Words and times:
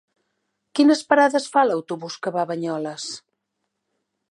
Quines 0.79 1.03
parades 1.11 1.45
fa 1.57 1.65
l'autobús 1.67 2.17
que 2.25 2.33
va 2.37 2.43
a 2.47 2.49
Banyoles? 2.53 3.09